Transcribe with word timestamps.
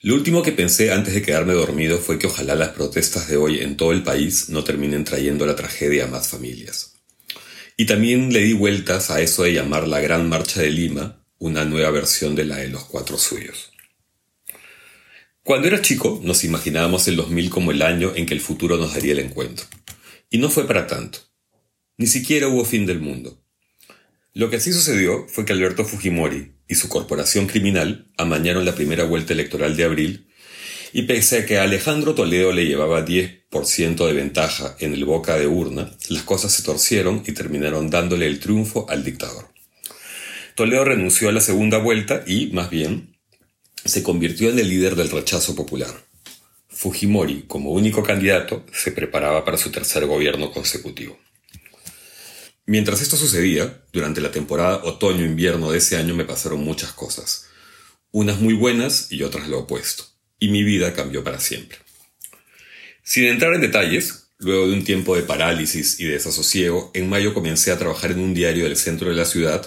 Lo 0.00 0.16
último 0.16 0.42
que 0.42 0.50
pensé 0.50 0.90
antes 0.90 1.14
de 1.14 1.22
quedarme 1.22 1.52
dormido 1.52 2.00
fue 2.00 2.18
que 2.18 2.26
ojalá 2.26 2.56
las 2.56 2.70
protestas 2.70 3.28
de 3.28 3.36
hoy 3.36 3.60
en 3.60 3.76
todo 3.76 3.92
el 3.92 4.02
país 4.02 4.48
no 4.48 4.64
terminen 4.64 5.04
trayendo 5.04 5.46
la 5.46 5.54
tragedia 5.54 6.06
a 6.06 6.08
más 6.08 6.26
familias. 6.26 6.94
Y 7.76 7.86
también 7.86 8.32
le 8.32 8.40
di 8.40 8.54
vueltas 8.54 9.08
a 9.12 9.20
eso 9.20 9.44
de 9.44 9.52
llamar 9.52 9.86
la 9.86 10.00
Gran 10.00 10.28
Marcha 10.28 10.60
de 10.60 10.72
Lima 10.72 11.24
una 11.38 11.64
nueva 11.64 11.92
versión 11.92 12.34
de 12.34 12.46
la 12.46 12.56
de 12.56 12.66
los 12.66 12.86
cuatro 12.86 13.18
suyos. 13.18 13.70
Cuando 15.44 15.68
era 15.68 15.80
chico 15.80 16.20
nos 16.24 16.42
imaginábamos 16.42 17.06
el 17.06 17.14
2000 17.14 17.50
como 17.50 17.70
el 17.70 17.82
año 17.82 18.16
en 18.16 18.26
que 18.26 18.34
el 18.34 18.40
futuro 18.40 18.78
nos 18.78 18.94
daría 18.94 19.12
el 19.12 19.20
encuentro. 19.20 19.64
Y 20.28 20.38
no 20.38 20.50
fue 20.50 20.66
para 20.66 20.88
tanto. 20.88 21.20
Ni 21.98 22.08
siquiera 22.08 22.48
hubo 22.48 22.64
fin 22.64 22.84
del 22.84 22.98
mundo. 22.98 23.44
Lo 24.34 24.50
que 24.50 24.56
así 24.56 24.72
sucedió 24.72 25.26
fue 25.28 25.44
que 25.44 25.52
Alberto 25.52 25.84
Fujimori 25.84 26.52
y 26.68 26.74
su 26.74 26.88
corporación 26.88 27.46
criminal 27.46 28.10
amañaron 28.16 28.64
la 28.64 28.74
primera 28.74 29.04
vuelta 29.04 29.32
electoral 29.32 29.76
de 29.76 29.84
abril 29.84 30.28
y 30.92 31.02
pese 31.02 31.38
a 31.38 31.46
que 31.46 31.58
Alejandro 31.58 32.14
Toledo 32.14 32.52
le 32.52 32.66
llevaba 32.66 33.04
10% 33.04 34.06
de 34.06 34.12
ventaja 34.12 34.76
en 34.80 34.94
el 34.94 35.04
boca 35.04 35.36
de 35.36 35.46
urna, 35.46 35.90
las 36.08 36.22
cosas 36.22 36.52
se 36.52 36.62
torcieron 36.62 37.22
y 37.26 37.32
terminaron 37.32 37.90
dándole 37.90 38.26
el 38.26 38.40
triunfo 38.40 38.86
al 38.88 39.04
dictador. 39.04 39.48
Toledo 40.54 40.84
renunció 40.84 41.28
a 41.28 41.32
la 41.32 41.40
segunda 41.40 41.78
vuelta 41.78 42.24
y, 42.26 42.48
más 42.48 42.70
bien, 42.70 43.16
se 43.84 44.02
convirtió 44.02 44.50
en 44.50 44.58
el 44.58 44.68
líder 44.68 44.96
del 44.96 45.10
rechazo 45.10 45.54
popular. 45.54 45.94
Fujimori, 46.68 47.44
como 47.46 47.70
único 47.70 48.02
candidato, 48.02 48.64
se 48.72 48.92
preparaba 48.92 49.44
para 49.44 49.58
su 49.58 49.70
tercer 49.70 50.06
gobierno 50.06 50.50
consecutivo. 50.50 51.18
Mientras 52.68 53.00
esto 53.00 53.16
sucedía, 53.16 53.82
durante 53.94 54.20
la 54.20 54.30
temporada 54.30 54.84
otoño-invierno 54.84 55.72
de 55.72 55.78
ese 55.78 55.96
año 55.96 56.14
me 56.14 56.26
pasaron 56.26 56.62
muchas 56.62 56.92
cosas, 56.92 57.46
unas 58.10 58.40
muy 58.40 58.52
buenas 58.52 59.10
y 59.10 59.22
otras 59.22 59.48
lo 59.48 59.60
opuesto, 59.60 60.04
y 60.38 60.48
mi 60.48 60.62
vida 60.64 60.92
cambió 60.92 61.24
para 61.24 61.40
siempre. 61.40 61.78
Sin 63.02 63.24
entrar 63.24 63.54
en 63.54 63.62
detalles, 63.62 64.28
luego 64.36 64.68
de 64.68 64.74
un 64.74 64.84
tiempo 64.84 65.16
de 65.16 65.22
parálisis 65.22 65.98
y 65.98 66.04
desasosiego, 66.04 66.90
en 66.92 67.08
mayo 67.08 67.32
comencé 67.32 67.72
a 67.72 67.78
trabajar 67.78 68.10
en 68.10 68.20
un 68.20 68.34
diario 68.34 68.64
del 68.64 68.76
centro 68.76 69.08
de 69.08 69.16
la 69.16 69.24
ciudad, 69.24 69.66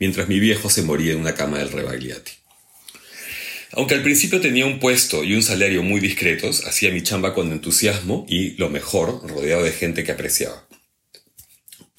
mientras 0.00 0.26
mi 0.26 0.40
viejo 0.40 0.70
se 0.70 0.82
moría 0.82 1.12
en 1.12 1.20
una 1.20 1.36
cama 1.36 1.58
del 1.58 1.70
Rebagliati. 1.70 2.32
Aunque 3.70 3.94
al 3.94 4.02
principio 4.02 4.40
tenía 4.40 4.66
un 4.66 4.80
puesto 4.80 5.22
y 5.22 5.36
un 5.36 5.44
salario 5.44 5.84
muy 5.84 6.00
discretos, 6.00 6.66
hacía 6.66 6.90
mi 6.90 7.04
chamba 7.04 7.32
con 7.32 7.52
entusiasmo 7.52 8.26
y, 8.28 8.56
lo 8.56 8.70
mejor, 8.70 9.22
rodeado 9.30 9.62
de 9.62 9.70
gente 9.70 10.02
que 10.02 10.10
apreciaba. 10.10 10.66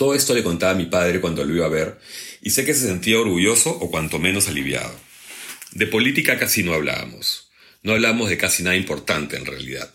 Todo 0.02 0.16
esto 0.16 0.34
le 0.34 0.42
contaba 0.42 0.72
a 0.72 0.76
mi 0.76 0.88
padre 0.88 1.22
cuando 1.22 1.46
lo 1.46 1.54
iba 1.54 1.68
a 1.68 1.70
ver, 1.70 2.00
y 2.42 2.50
sé 2.50 2.66
que 2.66 2.74
se 2.74 2.88
sentía 2.88 3.20
orgulloso 3.20 3.70
o 3.70 3.92
cuanto 3.92 4.18
menos 4.18 4.48
aliviado. 4.48 5.00
De 5.74 5.86
política 5.86 6.40
casi 6.40 6.64
no 6.64 6.74
hablábamos. 6.74 7.52
No 7.84 7.92
hablamos 7.92 8.28
de 8.28 8.36
casi 8.36 8.64
nada 8.64 8.76
importante 8.76 9.38
en 9.38 9.46
realidad. 9.46 9.94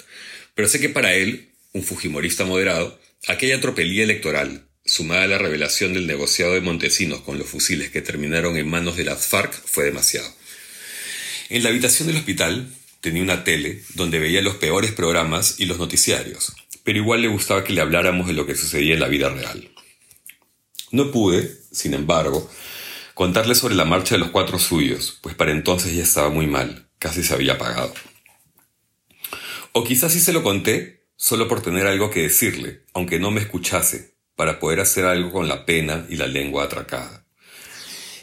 Pero 0.54 0.68
sé 0.68 0.78
que 0.78 0.90
para 0.90 1.14
él, 1.14 1.48
un 1.72 1.82
fujimorista 1.82 2.44
moderado, 2.44 3.00
aquella 3.26 3.60
tropelía 3.60 4.04
electoral, 4.04 4.68
sumada 4.84 5.24
a 5.24 5.26
la 5.26 5.38
revelación 5.38 5.92
del 5.92 6.06
negociado 6.06 6.54
de 6.54 6.60
Montesinos 6.60 7.22
con 7.22 7.36
los 7.36 7.48
fusiles 7.48 7.90
que 7.90 8.00
terminaron 8.00 8.56
en 8.56 8.68
manos 8.68 8.96
de 8.96 9.06
las 9.06 9.26
FARC, 9.26 9.52
fue 9.52 9.86
demasiado. 9.86 10.32
En 11.48 11.64
la 11.64 11.70
habitación 11.70 12.06
del 12.06 12.18
hospital 12.18 12.72
tenía 13.00 13.24
una 13.24 13.42
tele 13.42 13.82
donde 13.94 14.20
veía 14.20 14.40
los 14.40 14.54
peores 14.54 14.92
programas 14.92 15.56
y 15.58 15.66
los 15.66 15.78
noticiarios, 15.78 16.52
pero 16.84 16.96
igual 16.96 17.22
le 17.22 17.26
gustaba 17.26 17.64
que 17.64 17.72
le 17.72 17.80
habláramos 17.80 18.28
de 18.28 18.34
lo 18.34 18.46
que 18.46 18.54
sucedía 18.54 18.94
en 18.94 19.00
la 19.00 19.08
vida 19.08 19.30
real. 19.30 19.68
No 20.92 21.10
pude, 21.10 21.50
sin 21.72 21.94
embargo, 21.94 22.48
contarle 23.14 23.54
sobre 23.54 23.74
la 23.74 23.84
marcha 23.84 24.14
de 24.14 24.20
los 24.20 24.30
cuatro 24.30 24.58
suyos, 24.58 25.18
pues 25.20 25.34
para 25.34 25.52
entonces 25.52 25.94
ya 25.94 26.02
estaba 26.02 26.28
muy 26.28 26.46
mal, 26.46 26.88
casi 26.98 27.22
se 27.22 27.34
había 27.34 27.54
apagado. 27.54 27.92
O 29.72 29.84
quizás 29.84 30.12
sí 30.12 30.20
se 30.20 30.32
lo 30.32 30.42
conté 30.42 31.06
solo 31.16 31.48
por 31.48 31.62
tener 31.62 31.86
algo 31.86 32.10
que 32.10 32.22
decirle, 32.22 32.82
aunque 32.94 33.18
no 33.18 33.30
me 33.30 33.40
escuchase, 33.40 34.14
para 34.36 34.58
poder 34.58 34.80
hacer 34.80 35.06
algo 35.06 35.32
con 35.32 35.48
la 35.48 35.64
pena 35.64 36.06
y 36.08 36.16
la 36.16 36.26
lengua 36.26 36.64
atracada. 36.64 37.26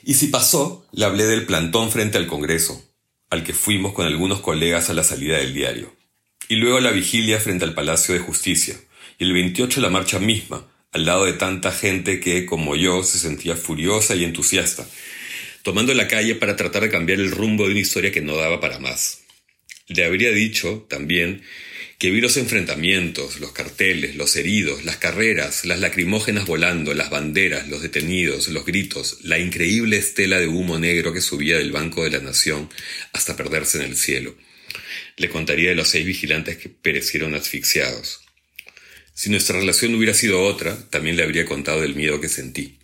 Y 0.03 0.13
si 0.13 0.27
pasó, 0.27 0.85
le 0.91 1.05
hablé 1.05 1.25
del 1.25 1.45
plantón 1.45 1.91
frente 1.91 2.17
al 2.17 2.27
Congreso, 2.27 2.83
al 3.29 3.43
que 3.43 3.53
fuimos 3.53 3.93
con 3.93 4.05
algunos 4.05 4.41
colegas 4.41 4.89
a 4.89 4.93
la 4.93 5.03
salida 5.03 5.37
del 5.37 5.53
diario, 5.53 5.93
y 6.49 6.57
luego 6.57 6.79
la 6.79 6.91
vigilia 6.91 7.39
frente 7.39 7.65
al 7.65 7.73
Palacio 7.73 8.13
de 8.13 8.19
Justicia, 8.19 8.75
y 9.17 9.23
el 9.23 9.33
28 9.33 9.81
la 9.81 9.89
marcha 9.89 10.19
misma, 10.19 10.67
al 10.93 11.05
lado 11.05 11.25
de 11.25 11.33
tanta 11.33 11.71
gente 11.71 12.19
que, 12.19 12.45
como 12.45 12.75
yo, 12.75 13.03
se 13.03 13.19
sentía 13.19 13.55
furiosa 13.55 14.15
y 14.15 14.23
entusiasta, 14.23 14.87
tomando 15.63 15.93
la 15.93 16.07
calle 16.07 16.35
para 16.35 16.55
tratar 16.55 16.83
de 16.83 16.89
cambiar 16.89 17.19
el 17.19 17.31
rumbo 17.31 17.65
de 17.65 17.71
una 17.71 17.79
historia 17.79 18.11
que 18.11 18.21
no 18.21 18.37
daba 18.37 18.61
para 18.61 18.79
más. 18.79 19.23
Le 19.87 20.05
habría 20.05 20.31
dicho, 20.31 20.85
también, 20.89 21.41
que 21.97 22.11
vi 22.11 22.21
los 22.21 22.37
enfrentamientos, 22.37 23.39
los 23.39 23.53
carteles, 23.53 24.15
los 24.15 24.35
heridos, 24.35 24.85
las 24.85 24.97
carreras, 24.97 25.65
las 25.65 25.79
lacrimógenas 25.79 26.45
volando, 26.45 26.93
las 26.93 27.09
banderas, 27.09 27.67
los 27.69 27.81
detenidos, 27.81 28.49
los 28.49 28.65
gritos, 28.65 29.19
la 29.23 29.39
increíble 29.39 29.97
estela 29.97 30.39
de 30.39 30.47
humo 30.47 30.77
negro 30.79 31.11
que 31.11 31.21
subía 31.21 31.57
del 31.57 31.71
Banco 31.71 32.03
de 32.03 32.11
la 32.11 32.19
Nación 32.19 32.69
hasta 33.13 33.35
perderse 33.35 33.77
en 33.79 33.85
el 33.85 33.95
cielo. 33.95 34.35
Le 35.17 35.29
contaría 35.29 35.69
de 35.69 35.75
los 35.75 35.87
seis 35.87 36.05
vigilantes 36.05 36.57
que 36.57 36.69
perecieron 36.69 37.35
asfixiados, 37.35 38.21
si 39.13 39.29
nuestra 39.29 39.59
relación 39.59 39.93
hubiera 39.95 40.13
sido 40.13 40.41
otra, 40.43 40.89
también 40.89 41.15
le 41.15 41.23
habría 41.23 41.45
contado 41.45 41.81
del 41.81 41.95
miedo 41.95 42.19
que 42.19 42.29
sentí. 42.29 42.79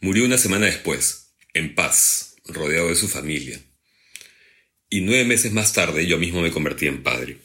Murió 0.00 0.24
una 0.24 0.38
semana 0.38 0.66
después, 0.66 1.32
en 1.54 1.74
paz, 1.74 2.36
rodeado 2.44 2.88
de 2.88 2.96
su 2.96 3.08
familia. 3.08 3.60
Y 4.88 5.00
nueve 5.00 5.24
meses 5.24 5.52
más 5.52 5.72
tarde 5.72 6.06
yo 6.06 6.18
mismo 6.18 6.40
me 6.40 6.52
convertí 6.52 6.86
en 6.86 7.02
padre. 7.02 7.38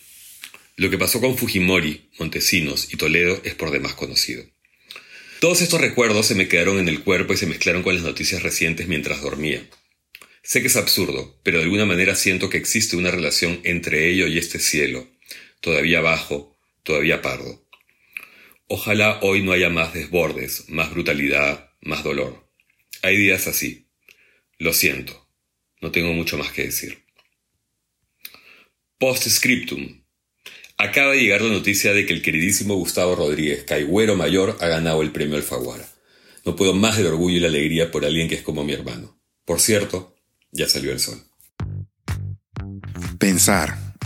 Lo 0.75 0.89
que 0.89 0.97
pasó 0.97 1.19
con 1.19 1.37
Fujimori, 1.37 2.09
Montesinos 2.19 2.93
y 2.93 2.97
Toledo 2.97 3.41
es 3.43 3.55
por 3.55 3.71
demás 3.71 3.95
conocido. 3.95 4.43
Todos 5.39 5.61
estos 5.61 5.81
recuerdos 5.81 6.27
se 6.27 6.35
me 6.35 6.47
quedaron 6.47 6.79
en 6.79 6.87
el 6.87 7.03
cuerpo 7.03 7.33
y 7.33 7.37
se 7.37 7.47
mezclaron 7.47 7.83
con 7.83 7.95
las 7.95 8.03
noticias 8.03 8.43
recientes 8.43 8.87
mientras 8.87 9.21
dormía. 9.21 9.67
Sé 10.41 10.61
que 10.61 10.67
es 10.67 10.75
absurdo, 10.75 11.39
pero 11.43 11.57
de 11.57 11.65
alguna 11.65 11.85
manera 11.85 12.15
siento 12.15 12.49
que 12.49 12.57
existe 12.57 12.95
una 12.95 13.11
relación 13.11 13.59
entre 13.63 14.09
ello 14.09 14.27
y 14.27 14.37
este 14.37 14.59
cielo, 14.59 15.09
todavía 15.59 16.01
bajo, 16.01 16.52
todavía 16.83 17.21
pardo. 17.21 17.65
Ojalá 18.67 19.19
hoy 19.21 19.43
no 19.43 19.51
haya 19.51 19.69
más 19.69 19.93
desbordes, 19.93 20.65
más 20.69 20.91
brutalidad, 20.91 21.71
más 21.81 22.03
dolor. 22.03 22.49
Hay 23.01 23.17
días 23.17 23.47
así. 23.47 23.87
Lo 24.57 24.73
siento. 24.73 25.27
No 25.81 25.91
tengo 25.91 26.13
mucho 26.13 26.37
más 26.37 26.51
que 26.51 26.63
decir. 26.63 27.03
Postscriptum. 28.97 30.03
Acaba 30.77 31.11
de 31.11 31.21
llegar 31.21 31.41
la 31.41 31.53
noticia 31.53 31.93
de 31.93 32.05
que 32.05 32.13
el 32.13 32.21
queridísimo 32.21 32.75
Gustavo 32.75 33.15
Rodríguez, 33.15 33.63
caigüero 33.63 34.15
mayor, 34.15 34.57
ha 34.61 34.67
ganado 34.67 35.01
el 35.01 35.11
premio 35.11 35.35
Alfaguara. 35.35 35.87
No 36.45 36.55
puedo 36.55 36.73
más 36.73 36.97
del 36.97 37.07
orgullo 37.07 37.37
y 37.37 37.39
la 37.41 37.47
alegría 37.47 37.91
por 37.91 38.05
alguien 38.05 38.27
que 38.27 38.35
es 38.35 38.41
como 38.41 38.63
mi 38.63 38.73
hermano. 38.73 39.19
Por 39.45 39.59
cierto, 39.59 40.15
ya 40.51 40.69
salió 40.69 40.91
el 40.91 40.99
sol. 40.99 41.21
Pensar, 43.19 43.77